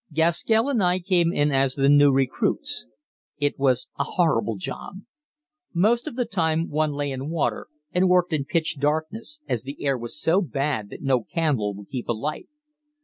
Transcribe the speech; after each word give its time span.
Gaskell 0.11 0.67
and 0.67 0.81
I 0.81 0.97
came 0.97 1.31
in 1.31 1.51
as 1.51 1.75
the 1.75 1.87
new 1.87 2.09
recruits. 2.11 2.87
It 3.37 3.59
was 3.59 3.87
a 3.99 4.03
horrible 4.03 4.55
job. 4.57 5.01
Most 5.75 6.07
of 6.07 6.15
the 6.15 6.25
time 6.25 6.71
one 6.71 6.93
lay 6.93 7.11
in 7.11 7.29
water 7.29 7.67
and 7.91 8.09
worked 8.09 8.33
in 8.33 8.45
pitch 8.45 8.79
darkness, 8.79 9.41
as 9.47 9.61
the 9.61 9.77
air 9.85 9.99
was 9.99 10.19
so 10.19 10.41
bad 10.41 10.89
that 10.89 11.03
no 11.03 11.21
candle 11.21 11.75
would 11.75 11.89
keep 11.89 12.09
alight. 12.09 12.49